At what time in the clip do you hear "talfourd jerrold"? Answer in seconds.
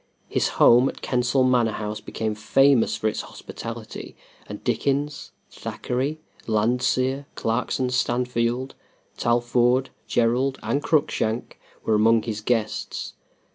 9.19-10.57